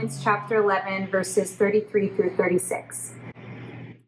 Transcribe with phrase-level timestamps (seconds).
[0.00, 3.12] Romans chapter 11, verses 33 through 36.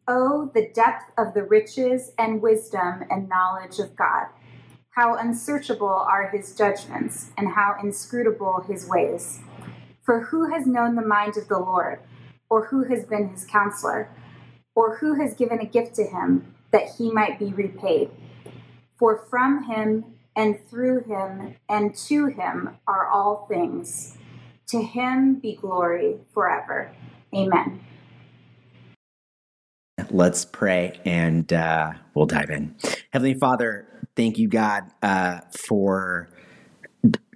[0.07, 4.25] Oh, the depth of the riches and wisdom and knowledge of God!
[4.95, 9.41] How unsearchable are his judgments, and how inscrutable his ways.
[10.01, 11.99] For who has known the mind of the Lord,
[12.49, 14.09] or who has been his counselor,
[14.73, 18.09] or who has given a gift to him that he might be repaid?
[18.97, 20.05] For from him,
[20.35, 24.17] and through him, and to him are all things.
[24.67, 26.91] To him be glory forever.
[27.35, 27.81] Amen.
[30.09, 32.75] Let's pray and uh, we'll dive in.
[33.11, 36.29] Heavenly Father, thank you, God, uh, for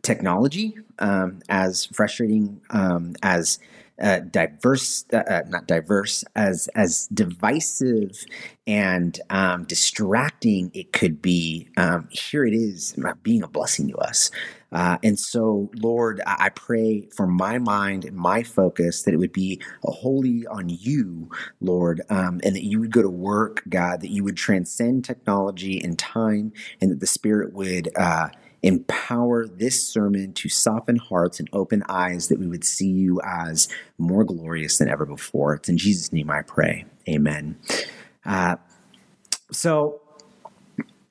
[0.02, 3.60] technology, um, as frustrating um, as
[4.02, 8.26] uh, diverse, uh, uh, not diverse, as as divisive
[8.68, 11.68] and um, distracting it could be.
[11.78, 14.32] Um, here it is, being a blessing to us.
[14.72, 19.32] Uh, and so, Lord, I pray for my mind and my focus that it would
[19.32, 21.30] be wholly on you,
[21.62, 25.82] Lord, um, and that you would go to work, God, that you would transcend technology
[25.82, 28.30] and time, and that the Spirit would uh,
[28.64, 33.70] empower this sermon to soften hearts and open eyes that we would see you as
[33.98, 35.56] more glorious than ever before.
[35.56, 36.86] It's in Jesus' name I pray.
[37.08, 37.58] Amen.
[38.26, 38.58] Uh,
[39.52, 40.02] so,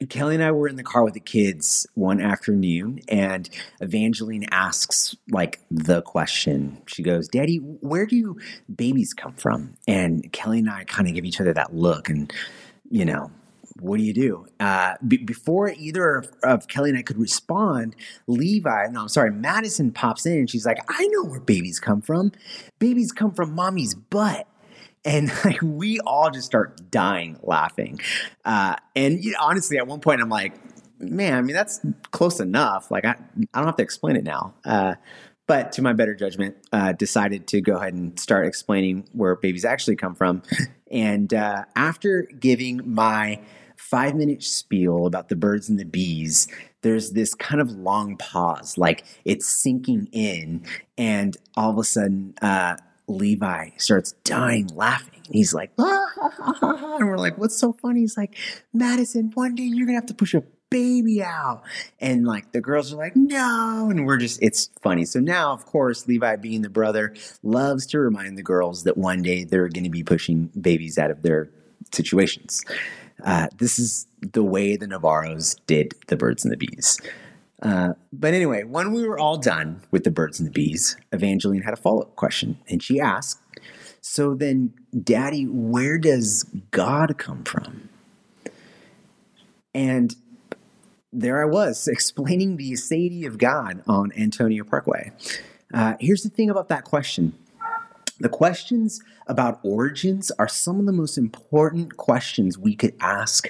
[0.08, 3.48] Kelly and I were in the car with the kids one afternoon, and
[3.80, 6.82] Evangeline asks, like, the question.
[6.86, 8.36] She goes, Daddy, where do
[8.74, 9.76] babies come from?
[9.88, 12.32] And Kelly and I kind of give each other that look, and,
[12.90, 13.30] you know,
[13.80, 14.46] what do you do?
[14.58, 17.94] Uh, b- before either of, of, Kelly and I could respond,
[18.26, 22.00] Levi, no, I'm sorry, Madison pops in and she's like, I know where babies come
[22.00, 22.32] from.
[22.78, 24.46] Babies come from mommy's butt.
[25.06, 28.00] And like we all just start dying laughing.
[28.44, 30.52] Uh, and you know, honestly, at one point, I'm like,
[30.98, 32.90] man, I mean, that's close enough.
[32.90, 33.16] Like, I,
[33.54, 34.54] I don't have to explain it now.
[34.64, 34.96] Uh,
[35.46, 39.64] but to my better judgment, uh, decided to go ahead and start explaining where babies
[39.64, 40.42] actually come from.
[40.90, 43.40] And uh, after giving my
[43.76, 46.48] five minute spiel about the birds and the bees,
[46.82, 50.64] there's this kind of long pause, like it's sinking in,
[50.96, 52.76] and all of a sudden, uh,
[53.08, 55.22] Levi starts dying laughing.
[55.26, 58.00] And He's like, ah, and we're like, what's so funny?
[58.00, 58.36] He's like,
[58.72, 61.62] Madison, one day you're gonna have to push a baby out.
[62.00, 63.88] And like the girls are like, no.
[63.90, 65.04] And we're just, it's funny.
[65.04, 69.22] So now, of course, Levi, being the brother, loves to remind the girls that one
[69.22, 71.48] day they're to be pushing babies out of their
[71.92, 72.64] situations.
[73.24, 76.98] Uh, this is the way the Navarros did the birds and the bees.
[77.62, 81.62] Uh, but anyway, when we were all done with the birds and the bees, Evangeline
[81.62, 83.40] had a follow up question, and she asked,
[84.00, 87.88] So then, Daddy, where does God come from?
[89.74, 90.14] And
[91.12, 95.12] there I was explaining the aseity of God on Antonio Parkway.
[95.72, 97.34] Uh, here's the thing about that question
[98.18, 103.48] the questions about origins are some of the most important questions we could ask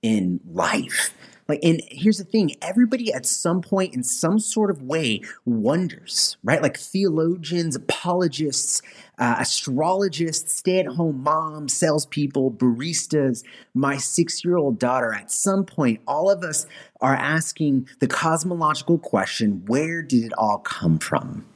[0.00, 1.14] in life.
[1.48, 6.36] Like, and here's the thing everybody at some point in some sort of way wonders,
[6.42, 6.60] right?
[6.60, 8.82] Like theologians, apologists,
[9.18, 13.44] uh, astrologists, stay at home moms, salespeople, baristas.
[13.74, 16.66] My six year old daughter, at some point, all of us
[17.00, 21.46] are asking the cosmological question where did it all come from?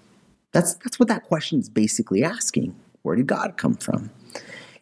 [0.52, 2.76] That's, that's what that question is basically asking.
[3.02, 4.10] Where did God come from?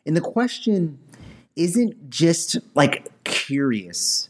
[0.07, 0.99] And the question
[1.57, 4.29] isn't just like curious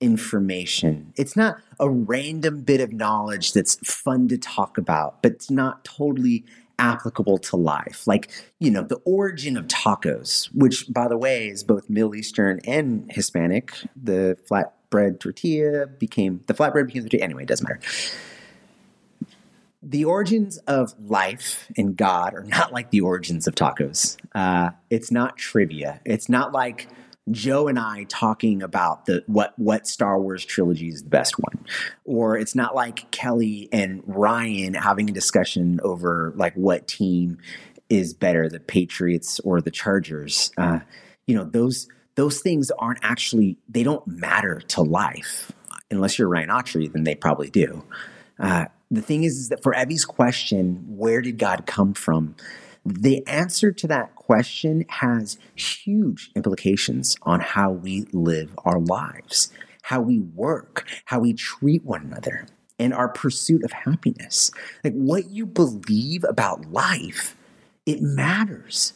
[0.00, 1.12] information.
[1.16, 5.84] It's not a random bit of knowledge that's fun to talk about, but it's not
[5.84, 6.44] totally
[6.78, 8.06] applicable to life.
[8.06, 12.60] Like, you know, the origin of tacos, which, by the way, is both Middle Eastern
[12.66, 13.72] and Hispanic.
[14.00, 17.24] The flatbread tortilla became, the flatbread became the tortilla.
[17.24, 17.80] Anyway, it doesn't matter
[19.82, 24.16] the origins of life and God are not like the origins of tacos.
[24.34, 26.00] Uh, it's not trivia.
[26.04, 26.88] It's not like
[27.30, 31.64] Joe and I talking about the what what Star Wars trilogy is the best one,
[32.04, 37.38] or it's not like Kelly and Ryan having a discussion over like what team
[37.88, 40.52] is better, the Patriots or the Chargers.
[40.56, 40.80] Uh,
[41.26, 45.52] you know those those things aren't actually they don't matter to life
[45.90, 47.84] unless you're Ryan Autry, then they probably do.
[48.38, 52.36] Uh, the thing is, is that for Evie's question, where did God come from?
[52.84, 59.52] The answer to that question has huge implications on how we live our lives,
[59.82, 62.46] how we work, how we treat one another,
[62.78, 64.50] and our pursuit of happiness.
[64.82, 67.36] Like what you believe about life,
[67.86, 68.92] it matters.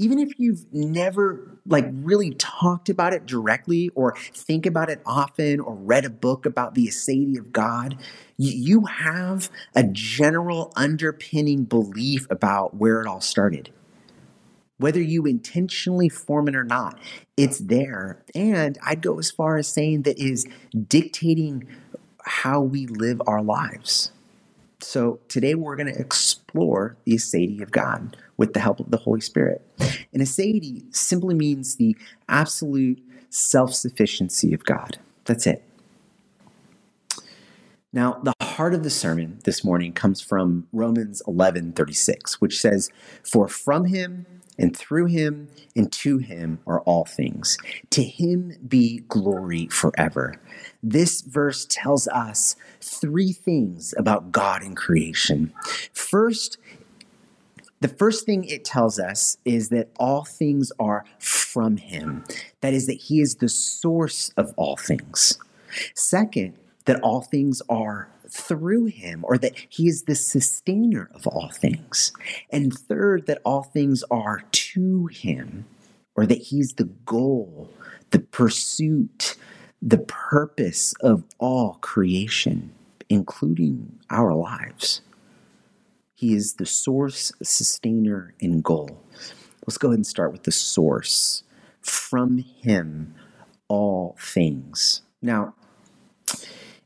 [0.00, 5.60] even if you've never like really talked about it directly or think about it often
[5.60, 7.98] or read a book about the aseity of God,
[8.38, 13.68] you have a general underpinning belief about where it all started.
[14.80, 16.98] Whether you intentionally form it or not,
[17.36, 18.22] it's there.
[18.34, 20.48] And I'd go as far as saying that is
[20.88, 21.68] dictating
[22.24, 24.10] how we live our lives.
[24.80, 28.96] So today we're going to explore the aseity of God with the help of the
[28.96, 29.60] Holy Spirit.
[30.14, 31.94] And aseity simply means the
[32.26, 34.96] absolute self sufficiency of God.
[35.26, 35.62] That's it.
[37.92, 42.88] Now, the heart of the sermon this morning comes from Romans 11 36, which says,
[43.22, 44.24] For from him
[44.60, 47.56] and through him and to him are all things.
[47.90, 50.36] To him be glory forever.
[50.82, 55.52] This verse tells us three things about God and creation.
[55.92, 56.58] First,
[57.80, 62.24] the first thing it tells us is that all things are from him.
[62.60, 65.38] That is, that he is the source of all things.
[65.94, 66.54] Second,
[66.84, 72.12] that all things are through him, or that he is the sustainer of all things.
[72.50, 75.66] And third, that all things are to him,
[76.14, 77.70] or that he's the goal,
[78.10, 79.36] the pursuit,
[79.82, 82.72] the purpose of all creation,
[83.08, 85.00] including our lives.
[86.14, 89.02] He is the source, sustainer, and goal.
[89.66, 91.42] Let's go ahead and start with the source.
[91.80, 93.14] From him,
[93.68, 95.00] all things.
[95.22, 95.54] Now,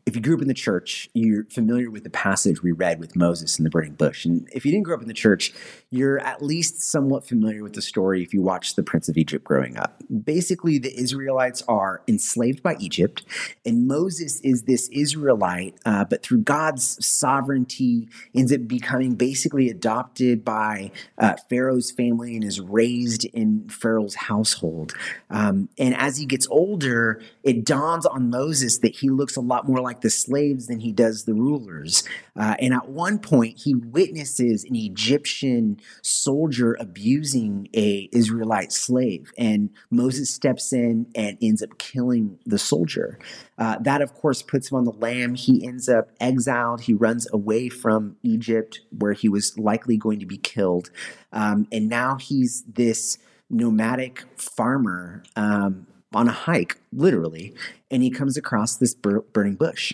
[0.06, 3.16] if you grew up in the church, you're familiar with the passage we read with
[3.16, 4.26] Moses in the burning bush.
[4.26, 5.52] And if you didn't grow up in the church,
[5.90, 9.44] you're at least somewhat familiar with the story if you watched The Prince of Egypt
[9.44, 10.02] growing up.
[10.24, 13.24] Basically, the Israelites are enslaved by Egypt,
[13.64, 20.44] and Moses is this Israelite, uh, but through God's sovereignty, ends up becoming basically adopted
[20.44, 24.92] by uh, Pharaoh's family and is raised in Pharaoh's household.
[25.30, 29.66] Um, and as he gets older, it dawns on Moses that he looks a lot
[29.66, 32.02] more like like the slaves than he does the rulers.
[32.36, 39.70] Uh, and at one point, he witnesses an Egyptian soldier abusing a Israelite slave, and
[39.90, 43.18] Moses steps in and ends up killing the soldier.
[43.56, 45.36] Uh, that, of course, puts him on the lam.
[45.36, 46.82] He ends up exiled.
[46.82, 50.90] He runs away from Egypt, where he was likely going to be killed.
[51.32, 53.18] Um, and now he's this
[53.48, 57.54] nomadic farmer um, on a hike, literally,
[57.90, 59.92] and he comes across this bur- burning bush.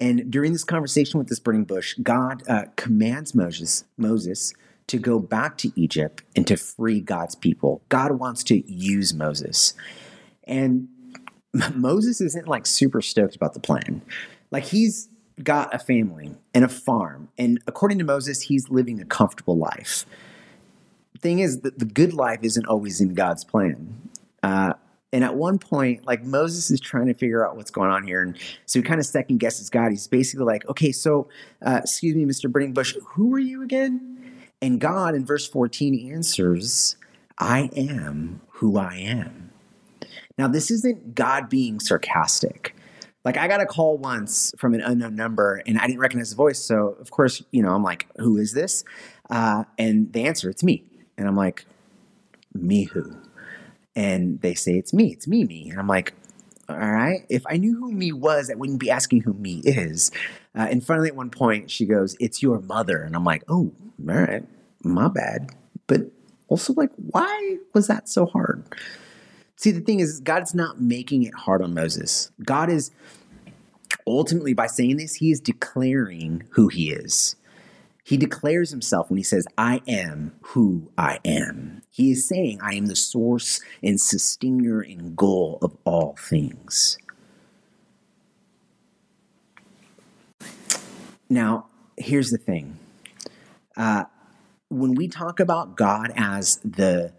[0.00, 4.52] And during this conversation with this burning bush, God uh, commands Moses, Moses
[4.88, 7.82] to go back to Egypt and to free God's people.
[7.88, 9.74] God wants to use Moses.
[10.44, 10.88] And
[11.74, 14.02] Moses isn't like super stoked about the plan.
[14.50, 15.08] Like he's
[15.42, 17.28] got a family and a farm.
[17.38, 20.04] And according to Moses, he's living a comfortable life.
[21.20, 24.10] Thing is that the good life isn't always in God's plan.
[24.42, 24.74] Uh,
[25.12, 28.22] and at one point, like Moses is trying to figure out what's going on here.
[28.22, 29.90] And so he kind of second guesses God.
[29.90, 31.28] He's basically like, okay, so,
[31.60, 32.50] uh, excuse me, Mr.
[32.50, 34.22] Burning Bush, who are you again?
[34.62, 36.96] And God in verse 14 answers,
[37.38, 39.50] I am who I am.
[40.38, 42.74] Now, this isn't God being sarcastic.
[43.24, 46.36] Like, I got a call once from an unknown number and I didn't recognize the
[46.36, 46.58] voice.
[46.58, 48.82] So, of course, you know, I'm like, who is this?
[49.28, 50.84] Uh, and the answer, it's me.
[51.18, 51.66] And I'm like,
[52.54, 53.14] me who?
[53.94, 56.14] And they say it's me, it's me, me, and I'm like,
[56.68, 57.24] all right.
[57.28, 60.10] If I knew who me was, I wouldn't be asking who me is.
[60.54, 63.72] Uh, and finally, at one point, she goes, "It's your mother," and I'm like, "Oh,
[64.08, 64.44] all right,
[64.82, 65.50] my bad."
[65.86, 66.10] But
[66.48, 68.64] also, like, why was that so hard?
[69.56, 72.30] See, the thing is, God's not making it hard on Moses.
[72.44, 72.90] God is
[74.06, 77.36] ultimately, by saying this, He is declaring who He is.
[78.04, 81.82] He declares himself when he says, I am who I am.
[81.90, 86.98] He is saying, I am the source and sustainer and goal of all things.
[91.28, 91.66] Now,
[91.96, 92.78] here's the thing.
[93.76, 94.04] Uh,
[94.68, 97.12] when we talk about God as the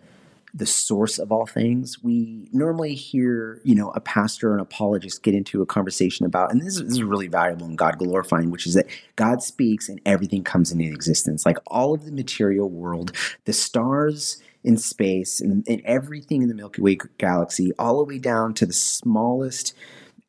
[0.53, 2.03] the source of all things.
[2.03, 6.51] We normally hear, you know, a pastor or an apologist get into a conversation about,
[6.51, 9.89] and this is, this is really valuable in God glorifying, which is that God speaks
[9.89, 11.45] and everything comes into existence.
[11.45, 13.13] Like all of the material world,
[13.45, 18.19] the stars in space, and, and everything in the Milky Way galaxy, all the way
[18.19, 19.75] down to the smallest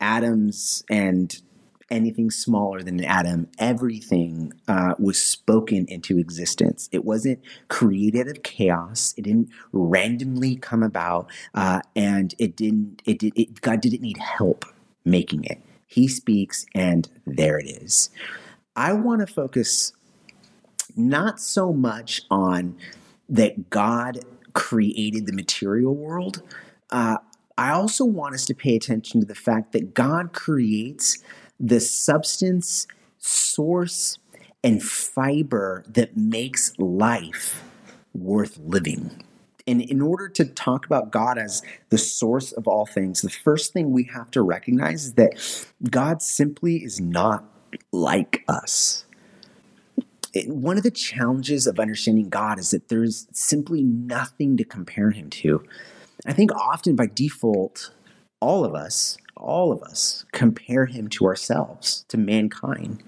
[0.01, 1.41] atoms and
[1.91, 6.89] anything smaller than an atom, everything uh, was spoken into existence.
[6.93, 9.15] It wasn't created of chaos.
[9.17, 13.03] It didn't randomly come about, uh, and it didn't.
[13.05, 13.33] It did.
[13.37, 14.65] It, God didn't need help
[15.05, 15.61] making it.
[15.87, 18.11] He speaks, and there it is.
[18.77, 19.93] I want to focus
[20.97, 22.77] not so much on
[23.29, 24.21] that God
[24.55, 26.43] created the material world,
[26.91, 27.19] uh,
[27.57, 31.19] I also want us to pay attention to the fact that God creates
[31.59, 32.87] the substance,
[33.19, 34.19] source,
[34.63, 37.63] and fiber that makes life
[38.15, 39.23] worth living.
[39.67, 43.73] And in order to talk about God as the source of all things, the first
[43.73, 47.45] thing we have to recognize is that God simply is not
[47.93, 49.05] like us.
[50.47, 55.31] One of the challenges of understanding God is that there's simply nothing to compare him
[55.31, 55.65] to.
[56.27, 57.93] I think often by default,
[58.41, 63.03] all of us, all of us compare him to ourselves, to mankind,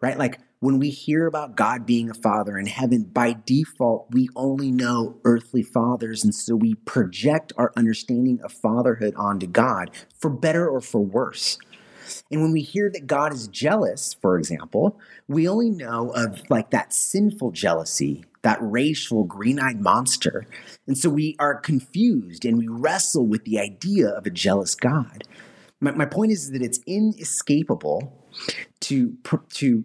[0.00, 0.18] right?
[0.18, 4.70] Like when we hear about God being a father in heaven, by default, we only
[4.70, 6.22] know earthly fathers.
[6.22, 11.58] And so we project our understanding of fatherhood onto God for better or for worse.
[12.30, 16.70] And when we hear that God is jealous, for example, we only know of like
[16.70, 20.46] that sinful jealousy, that racial green eyed monster.
[20.86, 25.24] And so we are confused and we wrestle with the idea of a jealous God.
[25.82, 28.26] My, my point is that it's inescapable
[28.80, 29.18] to,
[29.54, 29.84] to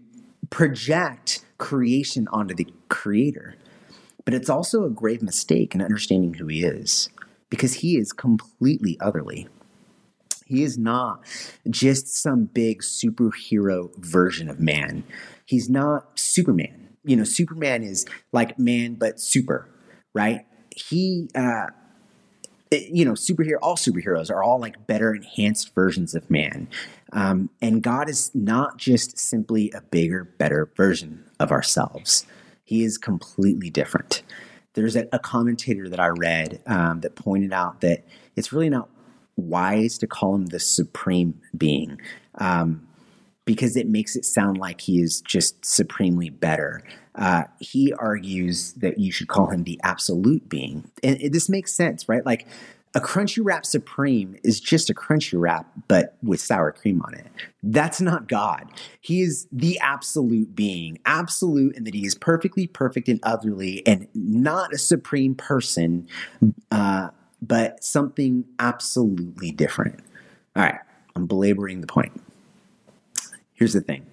[0.49, 3.55] project creation onto the creator.
[4.23, 7.09] But it's also a grave mistake in understanding who he is
[7.49, 9.47] because he is completely otherly.
[10.45, 11.25] He is not
[11.69, 15.03] just some big superhero version of man.
[15.45, 16.89] He's not Superman.
[17.03, 19.67] You know, Superman is like man, but super,
[20.13, 20.45] right?
[20.75, 21.67] He, uh,
[22.71, 26.67] you know, superhero, all superheroes are all like better enhanced versions of man.
[27.13, 32.25] Um, and God is not just simply a bigger, better version of ourselves.
[32.63, 34.23] He is completely different.
[34.73, 38.05] There's a, a commentator that I read um, that pointed out that
[38.35, 38.89] it's really not
[39.37, 41.99] wise to call him the supreme being
[42.35, 42.87] um,
[43.45, 46.83] because it makes it sound like he is just supremely better.
[47.17, 50.89] Uh, he argues that you should call him the absolute being.
[51.03, 52.25] And it, this makes sense, right?
[52.25, 52.47] Like
[52.93, 57.27] a crunchy wrap supreme is just a crunchy wrap, but with sour cream on it.
[57.61, 58.67] That's not God.
[59.01, 64.07] He is the absolute being, absolute in that he is perfectly perfect and otherly, and
[64.13, 66.07] not a supreme person,
[66.71, 67.09] uh,
[67.41, 69.99] but something absolutely different.
[70.55, 70.79] All right,
[71.15, 72.19] I'm belaboring the point.
[73.53, 74.05] Here's the thing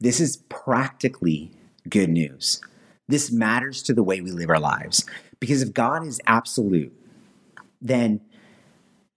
[0.00, 1.50] this is practically
[1.88, 2.60] good news.
[3.08, 5.04] This matters to the way we live our lives.
[5.40, 6.92] Because if God is absolute,
[7.80, 8.20] then,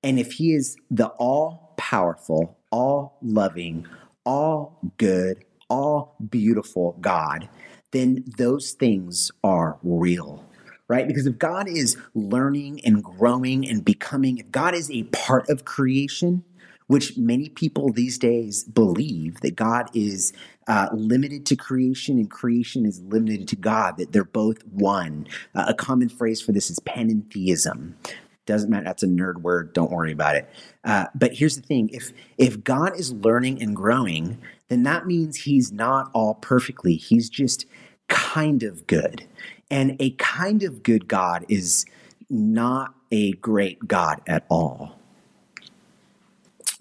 [0.03, 3.87] and if He is the all powerful, all loving,
[4.25, 7.47] all good, all beautiful God,
[7.91, 10.43] then those things are real
[10.87, 11.07] right?
[11.07, 15.65] Because if God is learning and growing and becoming, if God is a part of
[15.65, 16.43] creation,
[16.87, 20.33] which many people these days believe that God is
[20.67, 25.27] uh, limited to creation and creation is limited to God, that they're both one.
[25.55, 27.93] Uh, a common phrase for this is panentheism.
[28.45, 28.85] Doesn't matter.
[28.85, 29.73] That's a nerd word.
[29.73, 30.49] Don't worry about it.
[30.83, 34.37] Uh, but here's the thing: if if God is learning and growing,
[34.69, 36.95] then that means He's not all perfectly.
[36.95, 37.65] He's just
[38.07, 39.27] kind of good.
[39.69, 41.85] And a kind of good God is
[42.29, 44.97] not a great God at all.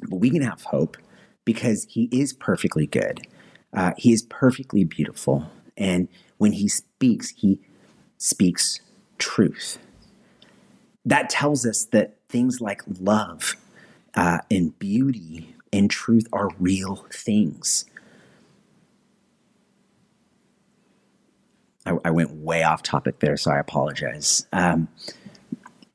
[0.09, 0.97] But we can have hope
[1.45, 3.26] because He is perfectly good.
[3.73, 5.46] Uh, he is perfectly beautiful.
[5.76, 6.08] And
[6.38, 7.61] when He speaks, He
[8.18, 8.80] speaks
[9.18, 9.78] truth.
[11.04, 13.56] That tells us that things like love
[14.14, 17.85] uh, and beauty and truth are real things.
[21.85, 24.46] I, I went way off topic there, so I apologize.
[24.52, 24.88] Um,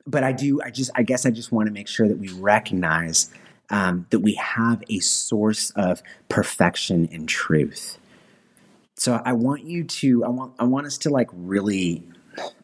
[0.06, 2.28] but I do, I just, I guess I just want to make sure that we
[2.32, 3.30] recognize
[3.72, 7.98] um, that we have a source of perfection and truth.
[8.94, 12.04] So I want you to, I want, I want us to like really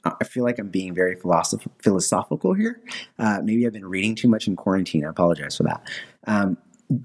[0.05, 2.81] I feel like I'm being very philosoph- philosophical here.
[3.19, 5.05] Uh, maybe I've been reading too much in quarantine.
[5.05, 5.87] I apologize for that.
[6.27, 6.57] Um,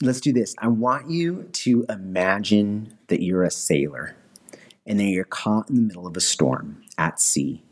[0.02, 0.56] let's do this.
[0.60, 4.16] I want you to imagine that you're a sailor
[4.86, 7.64] and then you're caught in the middle of a storm at sea.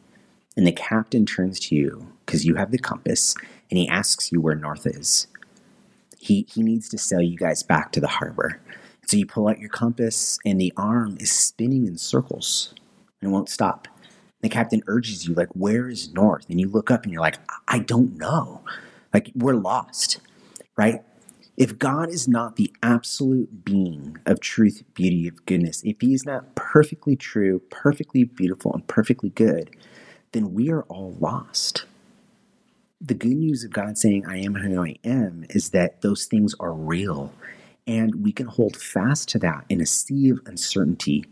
[0.57, 3.35] And the captain turns to you because you have the compass
[3.69, 5.27] and he asks you where north is.
[6.21, 8.61] He, he needs to sail you guys back to the harbor.
[9.07, 12.73] So you pull out your compass and the arm is spinning in circles
[13.19, 13.87] and it won't stop.
[14.41, 16.49] The captain urges you, like, where is north?
[16.49, 18.61] And you look up and you're like, I don't know.
[19.13, 20.19] Like, we're lost,
[20.77, 21.03] right?
[21.57, 26.25] If God is not the absolute being of truth, beauty, of goodness, if He is
[26.25, 29.69] not perfectly true, perfectly beautiful, and perfectly good,
[30.31, 31.85] then we are all lost.
[33.03, 36.53] The good news of God saying, I am who I am, is that those things
[36.59, 37.33] are real.
[37.87, 41.25] And we can hold fast to that in a sea of uncertainty,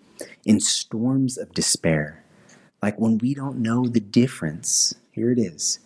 [0.45, 2.23] in storms of despair.
[2.81, 5.77] Like when we don't know the difference, here it is.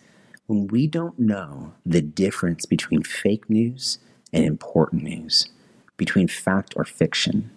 [0.46, 3.98] When we don't know the difference between fake news
[4.32, 5.50] and important news,
[5.98, 7.50] between fact or fiction,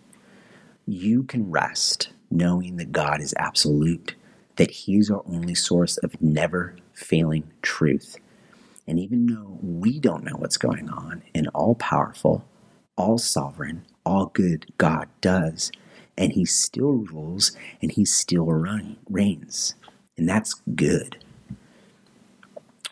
[0.86, 4.16] you can rest knowing that God is absolute,
[4.58, 8.18] that He's our only source of never failing truth.
[8.88, 12.46] And even though we don't know what's going on, an all powerful,
[12.98, 15.72] all sovereign, all good God does,
[16.18, 17.52] and He still rules
[17.82, 19.76] and He still reigns.
[20.18, 21.24] And that's good.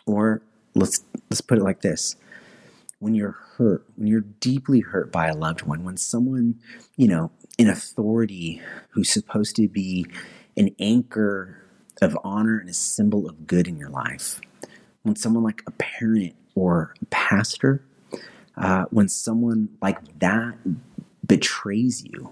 [0.06, 0.42] Or
[0.74, 2.16] let's let's put it like this.
[3.00, 6.60] When you're hurt, when you're deeply hurt by a loved one, when someone,
[6.96, 10.06] you know, in authority who's supposed to be
[10.56, 11.65] an anchor
[12.02, 14.40] of honor and a symbol of good in your life,
[15.02, 17.84] when someone like a parent or a pastor,
[18.56, 20.54] uh, when someone like that
[21.26, 22.30] betrays you,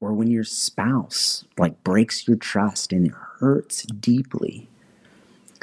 [0.00, 4.68] or when your spouse like breaks your trust and it hurts deeply,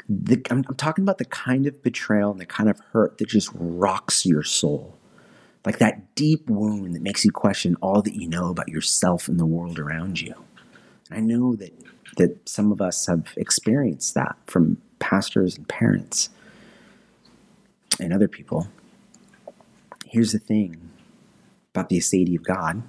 [0.08, 3.28] the, I'm, I'm talking about the kind of betrayal and the kind of hurt that
[3.28, 4.98] just rocks your soul.
[5.64, 9.40] Like that deep wound that makes you question all that you know about yourself and
[9.40, 10.34] the world around you.
[11.10, 11.72] I know that
[12.16, 16.30] that some of us have experienced that from pastors and parents
[17.98, 18.68] and other people.
[20.06, 20.90] Here's the thing
[21.74, 22.82] about the aseity of God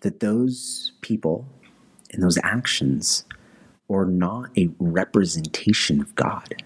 [0.00, 1.46] that those people
[2.12, 3.24] and those actions
[3.90, 6.62] are not a representation of God.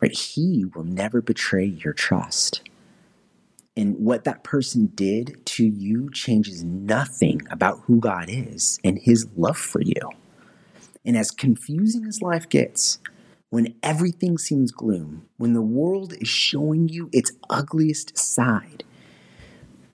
[0.00, 0.12] Right?
[0.12, 2.62] He will never betray your trust.
[3.78, 9.28] And what that person did to you changes nothing about who God is and his
[9.36, 10.10] love for you.
[11.04, 12.98] And as confusing as life gets,
[13.50, 18.82] when everything seems gloom, when the world is showing you its ugliest side,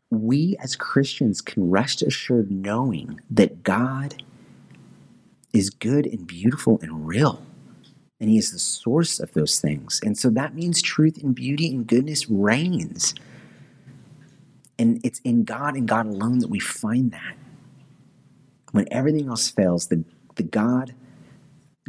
[0.09, 4.23] we as Christians can rest assured knowing that God
[5.53, 7.45] is good and beautiful and real.
[8.19, 10.00] And He is the source of those things.
[10.03, 13.14] And so that means truth and beauty and goodness reigns.
[14.78, 17.37] And it's in God and God alone that we find that.
[18.73, 20.94] When everything else fails, the, the God,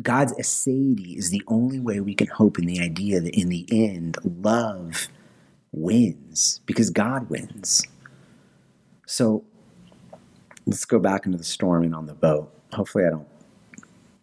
[0.01, 3.65] God's aseity is the only way we can hope in the idea that in the
[3.71, 5.07] end, love
[5.71, 7.83] wins because God wins.
[9.07, 9.43] So
[10.65, 12.51] let's go back into the storm and on the boat.
[12.73, 13.27] Hopefully, I don't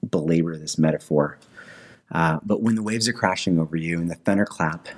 [0.09, 1.39] belabor this metaphor.
[2.11, 4.89] Uh, but when the waves are crashing over you and the thunderclap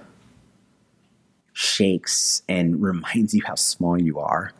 [1.55, 4.53] shakes and reminds you how small you are,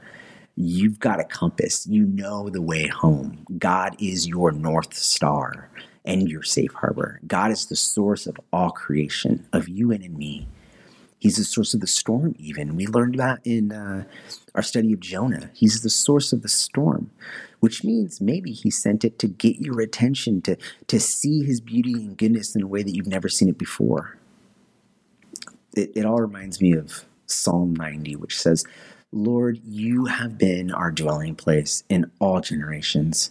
[0.57, 1.87] you've got a compass.
[1.87, 3.45] You know the way home.
[3.59, 5.69] God is your North Star
[6.05, 7.21] and your safe harbor.
[7.27, 10.47] God is the source of all creation, of you and in me.
[11.19, 12.77] He's the source of the storm, even.
[12.77, 14.05] We learned that in uh,
[14.55, 15.51] our study of Jonah.
[15.55, 17.11] He's the source of the storm,
[17.61, 21.95] which means maybe he sent it to get your attention, to, to see his beauty
[21.95, 24.19] and goodness in a way that you've never seen it before.
[25.77, 28.65] It, it all reminds me of Psalm 90, which says,
[29.13, 33.31] Lord, you have been our dwelling place in all generations.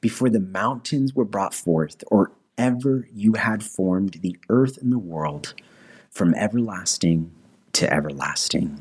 [0.00, 4.98] Before the mountains were brought forth, or ever you had formed the earth and the
[4.98, 5.54] world,
[6.10, 7.32] from everlasting
[7.72, 8.80] to everlasting,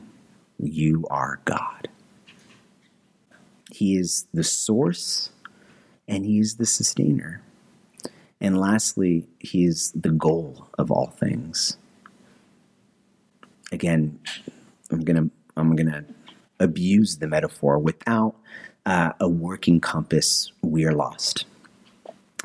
[0.59, 1.89] you are God.
[3.71, 5.31] He is the source
[6.07, 7.41] and He is the sustainer.
[8.41, 11.77] And lastly, He is the goal of all things.
[13.73, 14.19] Again,
[14.91, 16.05] I'm gonna I'm gonna
[16.59, 17.79] abuse the metaphor.
[17.79, 18.35] Without
[18.85, 21.45] uh, a working compass, we are lost.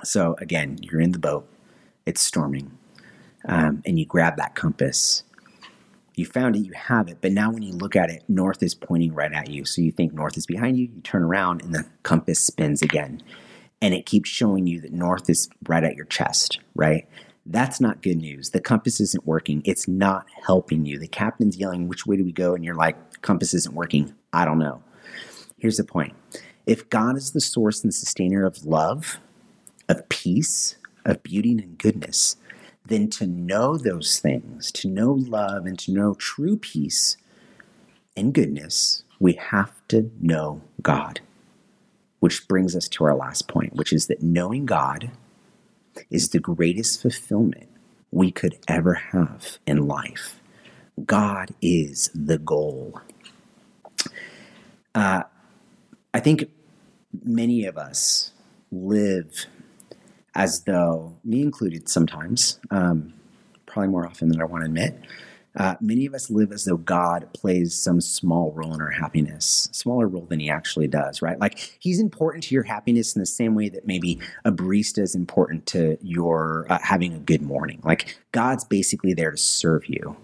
[0.03, 1.49] So again, you're in the boat.
[2.07, 2.79] It's storming
[3.47, 5.25] um, and you grab that compass.
[6.15, 8.75] You found it, you have it, but now when you look at it, north is
[8.75, 9.65] pointing right at you.
[9.65, 13.23] So you think north is behind you, you turn around, and the compass spins again.
[13.81, 17.07] And it keeps showing you that north is right at your chest, right?
[17.51, 18.51] That's not good news.
[18.51, 19.63] The compass isn't working.
[19.65, 20.99] It's not helping you.
[20.99, 22.55] The captain's yelling, Which way do we go?
[22.55, 24.15] And you're like, Compass isn't working.
[24.35, 24.83] I don't know.
[25.57, 26.15] Here's the point
[26.67, 29.19] if God is the source and sustainer of love,
[29.89, 32.37] of peace, of beauty and goodness,
[32.85, 37.17] then to know those things, to know love and to know true peace
[38.15, 41.21] and goodness, we have to know God.
[42.21, 45.13] Which brings us to our last point, which is that knowing God
[46.11, 47.69] is the greatest fulfillment
[48.11, 50.41] we could ever have in life.
[51.05, 53.01] God is the goal.
[54.95, 55.23] Uh,
[56.13, 56.51] I think
[57.23, 58.33] many of us
[58.73, 59.47] live
[60.35, 63.13] as though, me included sometimes, um,
[63.67, 64.99] probably more often than I want to admit,
[65.59, 69.69] Uh, many of us live as though God plays some small role in our happiness,
[69.73, 71.39] smaller role than he actually does, right?
[71.41, 75.17] Like he's important to your happiness in the same way that maybe a barista is
[75.17, 77.81] important to your uh, having a good morning.
[77.83, 80.17] Like God's basically there to serve you.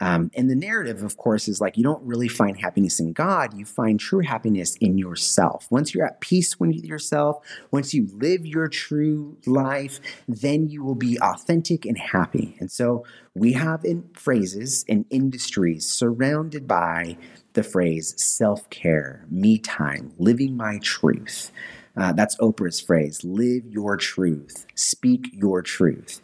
[0.00, 3.56] Um, and the narrative, of course, is like you don't really find happiness in God,
[3.56, 5.66] you find true happiness in yourself.
[5.70, 10.94] Once you're at peace with yourself, once you live your true life, then you will
[10.94, 12.56] be authentic and happy.
[12.58, 13.04] And so
[13.34, 17.16] we have in phrases and industries surrounded by
[17.52, 21.50] the phrase self care, me time, living my truth.
[21.96, 26.20] Uh, that's Oprah's phrase live your truth, speak your truth.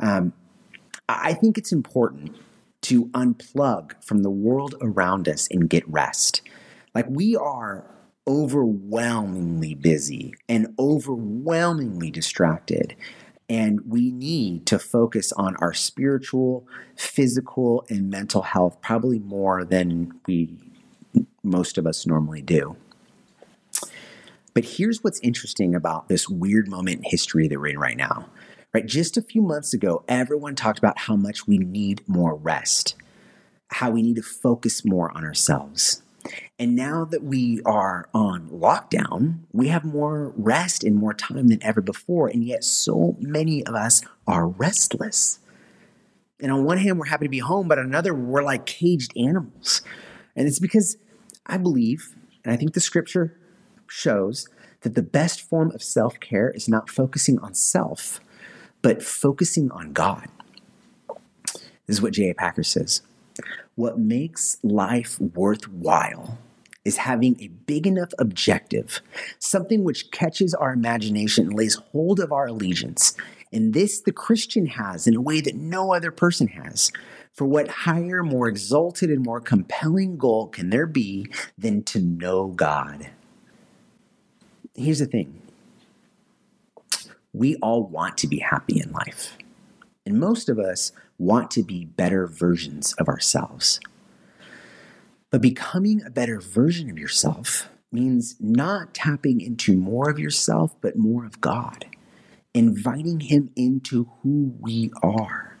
[0.00, 0.32] Um,
[1.08, 2.34] I think it's important
[2.84, 6.42] to unplug from the world around us and get rest.
[6.94, 7.84] Like we are
[8.26, 12.94] overwhelmingly busy and overwhelmingly distracted.
[13.48, 16.66] And we need to focus on our spiritual,
[16.96, 20.50] physical, and mental health probably more than we,
[21.42, 22.76] most of us, normally do.
[24.54, 28.28] But here's what's interesting about this weird moment in history that we're in right now
[28.74, 28.84] right?
[28.84, 32.96] Just a few months ago, everyone talked about how much we need more rest,
[33.68, 36.02] how we need to focus more on ourselves.
[36.58, 41.62] And now that we are on lockdown, we have more rest and more time than
[41.62, 42.28] ever before.
[42.28, 45.38] And yet, so many of us are restless.
[46.40, 49.12] And on one hand, we're happy to be home, but on another, we're like caged
[49.16, 49.82] animals.
[50.34, 50.96] And it's because
[51.46, 53.38] I believe, and I think the scripture
[53.86, 54.48] shows,
[54.80, 58.20] that the best form of self care is not focusing on self,
[58.84, 60.28] but focusing on God.
[61.86, 62.34] This is what J.I.
[62.34, 63.00] Packer says.
[63.76, 66.38] What makes life worthwhile
[66.84, 69.00] is having a big enough objective,
[69.38, 73.16] something which catches our imagination and lays hold of our allegiance.
[73.50, 76.92] And this the Christian has in a way that no other person has.
[77.32, 82.48] For what higher, more exalted, and more compelling goal can there be than to know
[82.48, 83.08] God?
[84.74, 85.40] Here's the thing
[87.34, 89.36] we all want to be happy in life.
[90.06, 93.80] And most of us want to be better versions of ourselves.
[95.30, 100.96] But becoming a better version of yourself means not tapping into more of yourself, but
[100.96, 101.86] more of God,
[102.54, 105.56] inviting Him into who we are.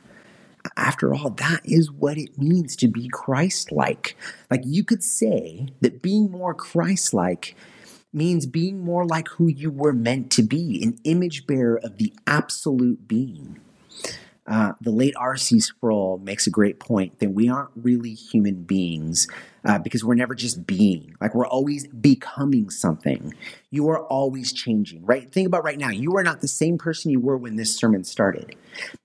[0.76, 4.16] After all, that is what it means to be Christ like.
[4.50, 7.56] Like you could say that being more Christ like
[8.14, 12.12] means being more like who you were meant to be, an image bearer of the
[12.26, 13.60] absolute being.
[14.46, 15.58] Uh, the late R.C.
[15.60, 19.26] Sproul makes a great point that we aren't really human beings
[19.64, 21.14] uh, because we're never just being.
[21.18, 23.32] Like we're always becoming something.
[23.70, 25.32] You are always changing, right?
[25.32, 25.88] Think about right now.
[25.88, 28.54] You are not the same person you were when this sermon started.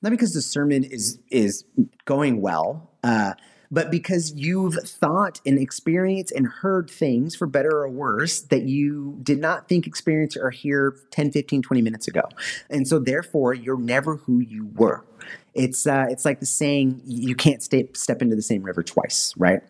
[0.01, 1.63] Not because the sermon is is
[2.03, 2.89] going well.
[3.01, 3.33] Uh,
[3.71, 9.19] but because you've thought and experienced and heard things for better or worse that you
[9.21, 12.23] did not think experience or hear 10 15 20 minutes ago.
[12.69, 15.05] And so therefore you're never who you were.
[15.53, 19.33] It's uh, it's like the saying you can't stay, step into the same river twice
[19.37, 19.61] right?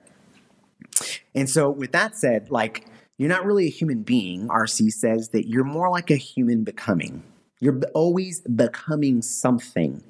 [1.35, 2.85] And so with that said like
[3.17, 7.23] you're not really a human being rc says that you're more like a human becoming.
[7.59, 10.01] You're always becoming something.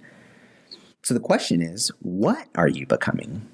[1.02, 3.48] So the question is what are you becoming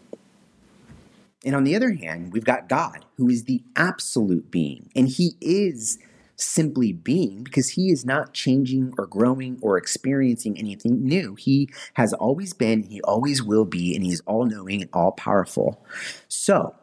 [1.45, 4.89] and on the other hand, we've got God, who is the absolute being.
[4.95, 5.99] And he is
[6.37, 11.35] simply being because he is not changing or growing or experiencing anything new.
[11.35, 15.11] He has always been, he always will be, and he is all knowing and all
[15.11, 15.85] powerful.
[16.27, 16.75] So,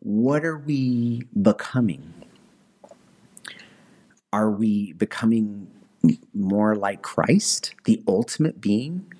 [0.00, 2.12] what are we becoming?
[4.32, 5.68] Are we becoming
[6.34, 9.10] more like Christ, the ultimate being?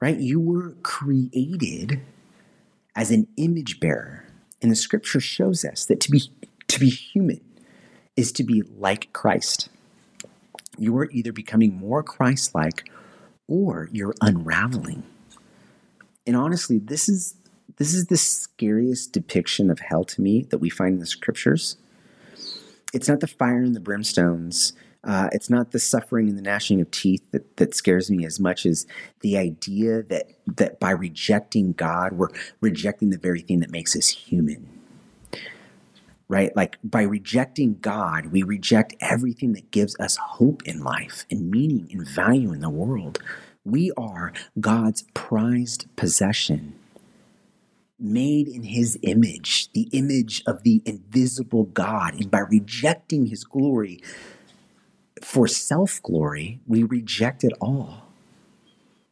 [0.00, 0.18] Right?
[0.18, 2.00] You were created
[2.94, 4.24] as an image bearer.
[4.60, 6.22] And the scripture shows us that to be
[6.66, 7.40] to be human
[8.16, 9.68] is to be like Christ.
[10.76, 12.90] You are either becoming more Christ-like
[13.46, 15.04] or you're unraveling.
[16.26, 17.34] And honestly, this is
[17.76, 21.76] this is the scariest depiction of hell to me that we find in the scriptures.
[22.92, 24.72] It's not the fire and the brimstones
[25.04, 28.40] uh, it's not the suffering and the gnashing of teeth that, that scares me as
[28.40, 28.86] much as
[29.20, 32.30] the idea that that by rejecting God, we're
[32.60, 34.68] rejecting the very thing that makes us human.
[36.28, 36.54] Right?
[36.54, 41.88] Like by rejecting God, we reject everything that gives us hope in life and meaning
[41.90, 43.18] and value in the world.
[43.64, 46.74] We are God's prized possession
[47.98, 52.14] made in his image, the image of the invisible God.
[52.14, 54.00] And by rejecting his glory,
[55.22, 58.04] for self glory, we reject it all.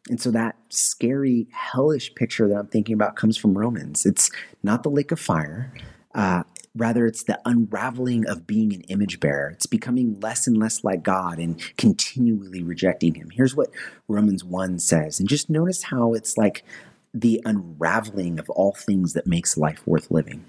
[0.09, 4.07] And so that scary, hellish picture that I'm thinking about comes from Romans.
[4.07, 4.31] It's
[4.63, 5.73] not the lake of fire.
[6.15, 6.45] Uh,
[6.77, 9.51] rather, it's the unraveling of being an image bearer.
[9.51, 13.31] It's becoming less and less like God and continually rejecting Him.
[13.31, 13.71] Here's what
[14.07, 15.19] Romans 1 says.
[15.19, 16.65] And just notice how it's like
[17.13, 20.45] the unraveling of all things that makes life worth living.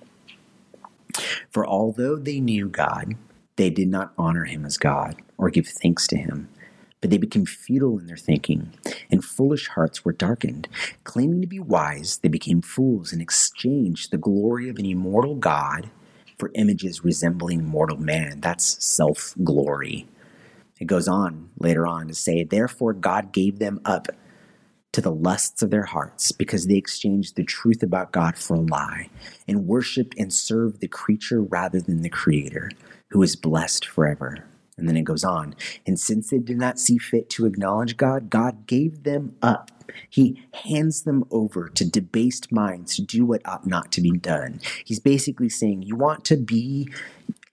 [1.50, 3.16] For although they knew God,
[3.58, 6.50] they did not honor Him as God or give thanks to Him
[7.02, 8.74] but they became futile in their thinking,
[9.12, 10.68] and foolish hearts were darkened.
[11.04, 15.90] Claiming to be wise, they became fools and exchanged the glory of an immortal God
[16.40, 18.42] for images resembling mortal man.
[18.42, 20.08] That's self glory.
[20.80, 24.08] It goes on later on to say, Therefore, God gave them up
[24.98, 28.62] to the lusts of their hearts because they exchanged the truth about God for a
[28.62, 29.12] lie
[29.48, 32.72] and worshiped and served the creature rather than the Creator,
[33.12, 34.44] who is blessed forever.
[34.76, 35.54] And then it goes on.
[35.86, 39.70] And since they did not see fit to acknowledge God, God gave them up.
[40.10, 44.60] He hands them over to debased minds to do what ought not to be done.
[44.84, 46.90] He's basically saying, You want to be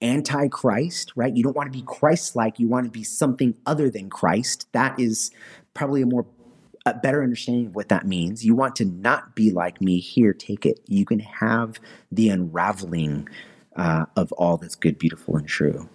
[0.00, 1.36] anti Christ, right?
[1.36, 4.66] You don't want to be Christ like, you want to be something other than Christ.
[4.72, 5.30] That is
[5.74, 6.24] probably a more
[6.86, 8.44] a better understanding of what that means.
[8.44, 10.80] You want to not be like me, here, take it.
[10.86, 11.80] You can have
[12.12, 13.28] the unraveling
[13.76, 15.88] uh, of all that's good, beautiful, and true.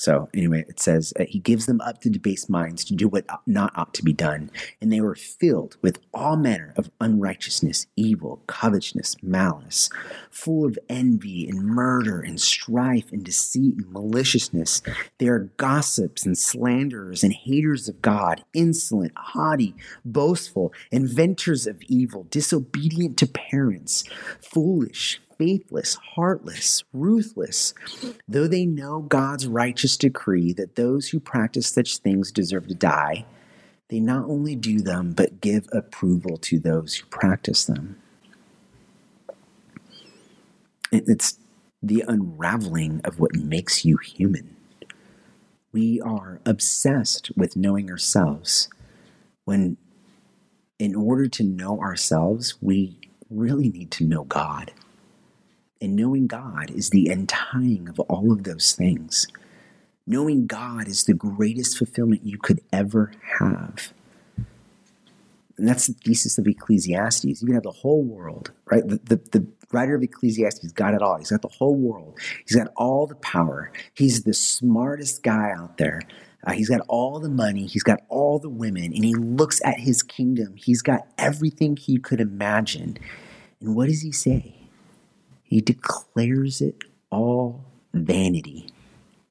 [0.00, 3.26] So anyway, it says uh, he gives them up to debased minds to do what
[3.46, 8.42] not ought to be done, and they were filled with all manner of unrighteousness, evil,
[8.46, 9.90] covetousness, malice,
[10.30, 14.80] full of envy and murder and strife and deceit and maliciousness.
[15.18, 22.26] They are gossips and slanderers and haters of God, insolent, haughty, boastful, inventors of evil,
[22.30, 24.04] disobedient to parents,
[24.40, 27.72] foolish faithless, heartless, ruthless,
[28.28, 33.24] though they know God's righteous decree that those who practice such things deserve to die,
[33.88, 37.96] they not only do them, but give approval to those who practice them.
[40.92, 41.38] It's
[41.82, 44.54] the unraveling of what makes you human.
[45.72, 48.68] We are obsessed with knowing ourselves
[49.46, 49.78] when,
[50.78, 52.98] in order to know ourselves, we
[53.30, 54.72] really need to know God.
[55.80, 59.26] And knowing God is the untying of all of those things.
[60.06, 63.92] Knowing God is the greatest fulfillment you could ever have.
[65.56, 67.24] And that's the thesis of Ecclesiastes.
[67.24, 68.86] You can have the whole world, right?
[68.86, 71.18] The, the, the writer of Ecclesiastes got it all.
[71.18, 72.18] He's got the whole world.
[72.46, 73.70] He's got all the power.
[73.94, 76.00] He's the smartest guy out there.
[76.46, 77.66] Uh, he's got all the money.
[77.66, 78.84] He's got all the women.
[78.84, 80.54] And he looks at his kingdom.
[80.56, 82.96] He's got everything he could imagine.
[83.60, 84.59] And what does he say?
[85.50, 86.76] He declares it
[87.10, 88.68] all vanity,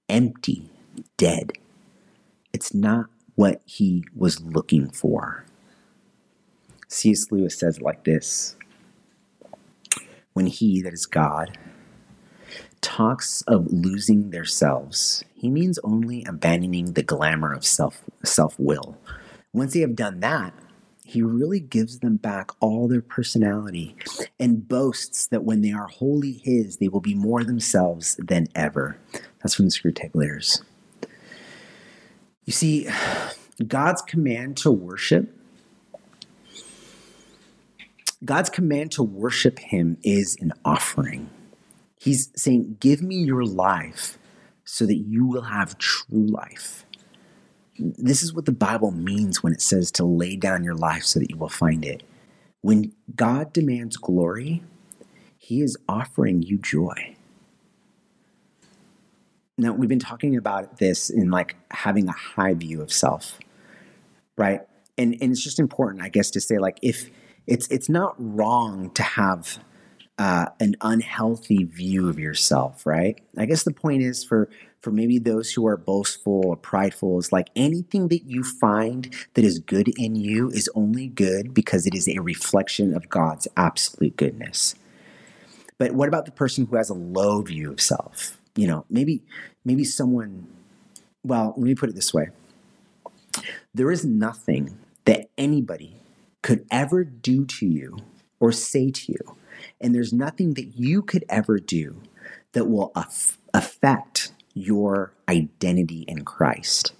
[0.10, 0.70] empty,
[1.16, 1.54] dead.
[2.52, 3.06] It's not
[3.36, 5.46] what he was looking for.
[6.90, 7.32] C.S.
[7.32, 8.58] Lewis says it like this
[10.34, 11.58] When he, that is God,
[12.82, 18.98] talks of losing their selves, he means only abandoning the glamour of self self will.
[19.54, 20.54] Once they have done that,
[21.10, 23.96] he really gives them back all their personality
[24.40, 28.96] and boasts that when they are wholly his, they will be more themselves than ever.
[29.42, 30.62] That's from the Screwtape Letters.
[32.46, 32.88] You see,
[33.68, 35.36] God's command to worship,
[38.24, 41.32] God's command to worship him is an offering.
[42.00, 44.20] He's saying, Give me your life
[44.64, 46.86] so that you will have true life.
[47.80, 51.20] This is what the Bible means when it says to lay down your life so
[51.20, 52.04] that you will find it.
[52.62, 54.62] When God demands glory,
[55.38, 57.16] He is offering you joy.
[59.58, 63.40] Now, we've been talking about this in like having a high view of self,
[64.38, 64.62] right?
[64.98, 67.10] And, and it's just important, I guess, to say like if
[67.48, 69.60] it's it's not wrong to have
[70.20, 73.20] uh, an unhealthy view of yourself, right?
[73.38, 74.50] I guess the point is for
[74.82, 79.44] for maybe those who are boastful or prideful is like anything that you find that
[79.44, 84.16] is good in you is only good because it is a reflection of God's absolute
[84.16, 84.76] goodness.
[85.78, 88.38] But what about the person who has a low view of self?
[88.56, 89.24] You know, maybe
[89.64, 90.48] maybe someone
[91.24, 92.30] well, let me put it this way.
[93.74, 95.96] There is nothing that anybody
[96.42, 97.98] could ever do to you
[98.40, 99.36] or say to you,
[99.82, 102.02] and there's nothing that you could ever do
[102.54, 102.92] that will
[103.54, 106.94] affect your identity in Christ,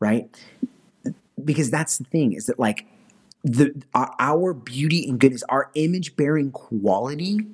[0.00, 0.28] right?
[1.42, 2.86] Because that's the thing is that, like,
[3.44, 7.46] the our, our beauty and goodness, our image bearing quality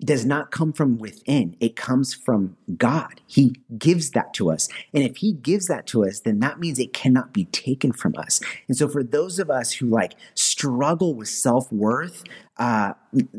[0.00, 1.56] does not come from within.
[1.60, 3.20] It comes from God.
[3.26, 4.68] He gives that to us.
[4.92, 8.14] And if he gives that to us, then that means it cannot be taken from
[8.16, 8.40] us.
[8.66, 10.14] And so for those of us who like
[10.58, 12.24] struggle with self-worth,
[12.56, 12.92] uh,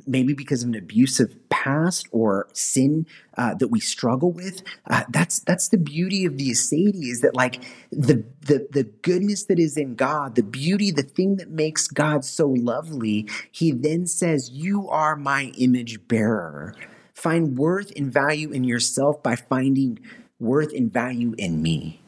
[0.08, 3.06] maybe because of an abusive past or sin
[3.38, 4.62] uh, that we struggle with.
[4.90, 9.44] Uh, that's that's the beauty of the Aseity is that like the, the the goodness
[9.46, 13.28] that is in God, the beauty, the thing that makes God so lovely.
[13.52, 16.74] He then says, "You are my image bearer."
[17.14, 20.00] Find worth and value in yourself by finding
[20.40, 22.02] worth and value in me.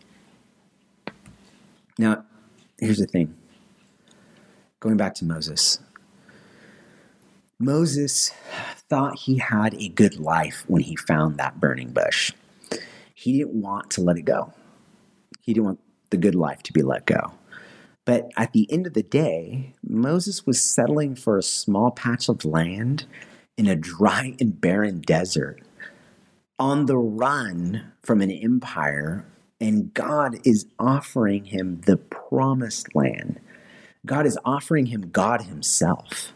[1.97, 2.24] Now,
[2.80, 3.40] here's the thing.
[4.82, 5.78] Going back to Moses.
[7.60, 8.32] Moses
[8.89, 12.32] thought he had a good life when he found that burning bush.
[13.13, 14.52] He didn't want to let it go.
[15.39, 17.34] He didn't want the good life to be let go.
[18.06, 22.44] But at the end of the day, Moses was settling for a small patch of
[22.44, 23.06] land
[23.60, 25.62] in a dry and barren desert
[26.58, 29.26] on the run from an empire,
[29.60, 33.39] and God is offering him the promised land.
[34.06, 36.34] God is offering him God Himself.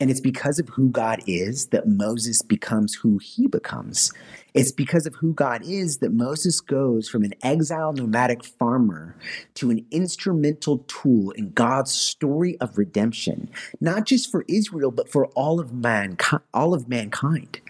[0.00, 4.12] And it's because of who God is that Moses becomes who he becomes.
[4.54, 9.16] It's because of who God is that Moses goes from an exiled nomadic farmer
[9.54, 15.26] to an instrumental tool in God's story of redemption, not just for Israel, but for
[15.28, 16.42] all of mankind.
[16.54, 17.60] All of mankind.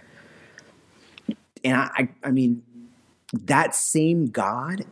[1.64, 2.62] And I, I mean,
[3.32, 4.84] that same God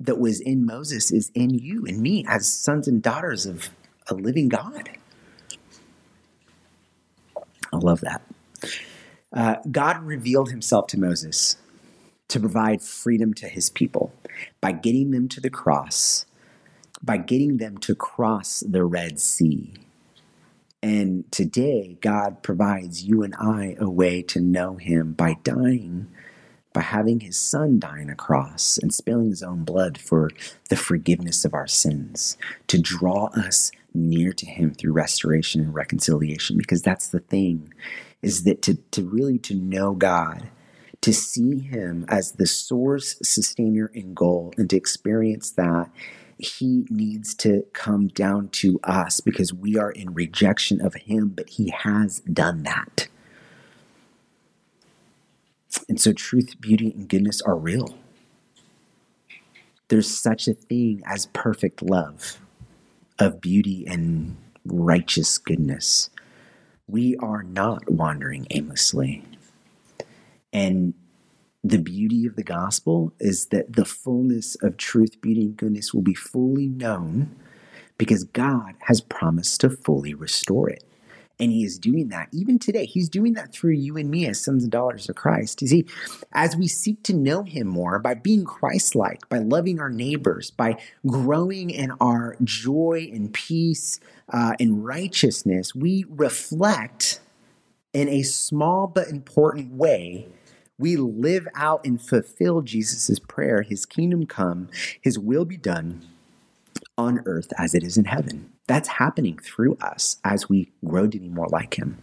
[0.00, 3.70] that was in Moses is in you and me as sons and daughters of
[4.06, 4.90] a living God.
[7.72, 8.22] I love that.
[9.32, 11.56] Uh, God revealed himself to Moses
[12.28, 14.12] to provide freedom to his people
[14.60, 16.26] by getting them to the cross,
[17.02, 19.74] by getting them to cross the Red Sea.
[20.82, 26.08] And today, God provides you and I a way to know him by dying,
[26.78, 30.30] by having his son die on a cross and spilling his own blood for
[30.68, 32.38] the forgiveness of our sins,
[32.68, 36.56] to draw us near to him through restoration and reconciliation.
[36.56, 37.74] Because that's the thing
[38.22, 40.50] is that to, to really to know god
[41.00, 45.90] to see him as the source sustainer and goal and to experience that
[46.38, 51.50] he needs to come down to us because we are in rejection of him but
[51.50, 53.08] he has done that
[55.88, 57.96] and so truth beauty and goodness are real
[59.88, 62.38] there's such a thing as perfect love
[63.18, 66.10] of beauty and righteous goodness.
[66.86, 69.24] We are not wandering aimlessly.
[70.52, 70.94] And
[71.64, 76.02] the beauty of the gospel is that the fullness of truth, beauty, and goodness will
[76.02, 77.34] be fully known
[77.98, 80.84] because God has promised to fully restore it.
[81.40, 82.84] And he is doing that even today.
[82.84, 85.62] He's doing that through you and me as sons and daughters of Christ.
[85.62, 85.86] You see,
[86.32, 90.50] as we seek to know him more by being Christ like, by loving our neighbors,
[90.50, 94.00] by growing in our joy and peace
[94.32, 97.20] uh, and righteousness, we reflect
[97.92, 100.28] in a small but important way
[100.78, 104.68] we live out and fulfill Jesus' prayer, his kingdom come,
[105.00, 106.06] his will be done
[106.96, 108.52] on earth as it is in heaven.
[108.68, 111.98] That's happening through us as we grow to be more like Him.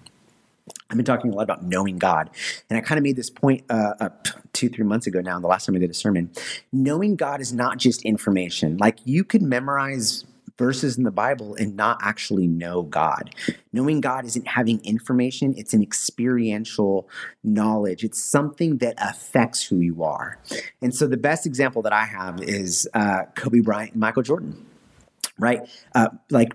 [0.89, 2.29] I've been talking a lot about knowing God,
[2.69, 4.09] and I kind of made this point uh, uh,
[4.51, 6.31] two, three months ago now, the last time I did a sermon.
[6.73, 8.77] Knowing God is not just information.
[8.77, 10.25] Like you could memorize
[10.57, 13.35] verses in the Bible and not actually know God.
[13.73, 17.09] Knowing God isn't having information, it's an experiential
[17.43, 18.03] knowledge.
[18.03, 20.39] It's something that affects who you are.
[20.81, 24.65] And so the best example that I have is uh, Kobe Bryant and Michael Jordan
[25.39, 25.61] right?
[25.93, 26.53] Uh, like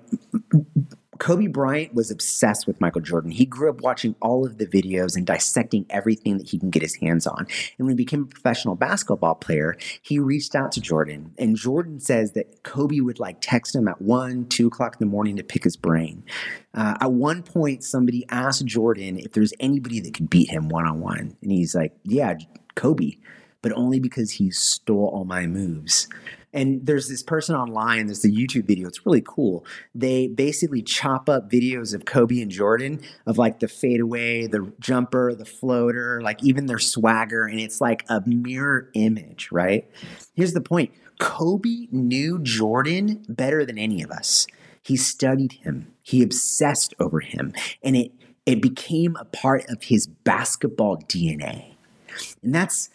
[1.21, 3.31] Kobe Bryant was obsessed with Michael Jordan.
[3.31, 6.81] He grew up watching all of the videos and dissecting everything that he can get
[6.81, 7.47] his hands on.
[7.79, 11.35] And when he became a professional basketball player, he reached out to Jordan.
[11.39, 15.11] And Jordan says that Kobe would like text him at one, two o'clock in the
[15.11, 16.25] morning to pick his brain.
[16.73, 20.87] Uh, at one point, somebody asked Jordan if there's anybody that could beat him one
[20.87, 21.37] on one.
[21.43, 22.39] And he's like, Yeah,
[22.77, 23.17] Kobe
[23.63, 26.09] but only because he stole all my moves.
[26.53, 29.65] And there's this person online, there's the YouTube video, it's really cool.
[29.95, 35.33] They basically chop up videos of Kobe and Jordan of like the fadeaway, the jumper,
[35.35, 39.89] the floater, like even their swagger, and it's like a mirror image, right?
[40.35, 44.47] Here's the point Kobe knew Jordan better than any of us.
[44.83, 48.13] He studied him, he obsessed over him, and it,
[48.45, 51.75] it became a part of his basketball DNA.
[52.43, 52.89] And that's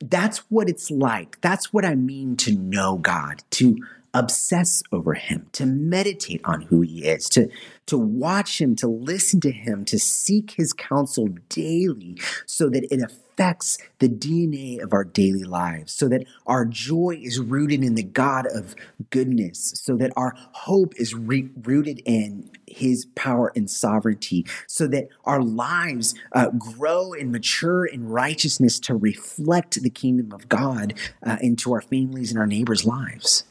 [0.00, 1.40] that's what it's like.
[1.40, 3.78] That's what I mean to know God, to
[4.14, 7.48] obsess over him, to meditate on who he is, to,
[7.86, 13.12] to watch him, to listen to him, to seek his counsel daily so that it
[13.38, 18.02] affects the DNA of our daily lives, so that our joy is rooted in the
[18.02, 18.74] God of
[19.10, 25.08] goodness, so that our hope is re- rooted in his power and sovereignty, so that
[25.24, 31.36] our lives uh, grow and mature in righteousness to reflect the kingdom of God uh,
[31.40, 33.44] into our families and our neighbors' lives.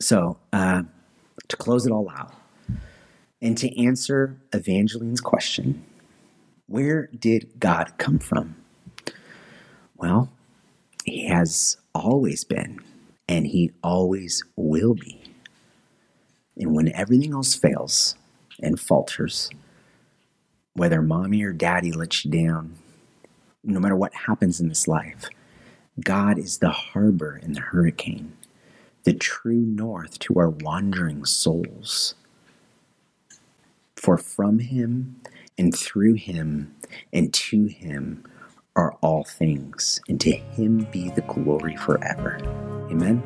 [0.00, 0.84] So, uh,
[1.48, 2.32] to close it all out,
[3.42, 5.84] and to answer Evangeline's question,
[6.68, 8.56] where did God come from?
[9.96, 10.30] Well,
[11.04, 12.78] He has always been,
[13.26, 15.22] and He always will be.
[16.56, 18.14] And when everything else fails
[18.62, 19.50] and falters,
[20.74, 22.74] whether mommy or daddy lets you down,
[23.64, 25.24] no matter what happens in this life,
[26.00, 28.34] God is the harbor in the hurricane
[29.04, 32.14] the true north to our wandering souls.
[33.96, 35.22] For from him
[35.58, 36.74] and through him
[37.12, 38.24] and to him
[38.76, 42.38] are all things, and to him be the glory forever.
[42.90, 43.22] Amen.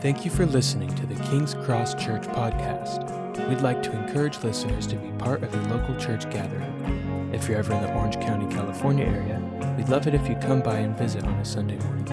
[0.00, 3.48] Thank you for listening to the King's Cross Church podcast.
[3.48, 7.30] We'd like to encourage listeners to be part of a local church gathering.
[7.32, 9.40] If you're ever in the Orange County, California area,
[9.76, 12.06] we'd love it if you come by and visit on a Sunday morning.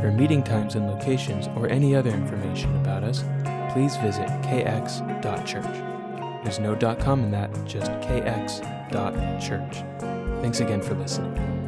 [0.00, 3.24] For meeting times and locations or any other information about us,
[3.72, 5.91] please visit kx.church.
[6.42, 9.84] There's no .com in that, just kx.church.
[10.42, 11.61] Thanks again for listening.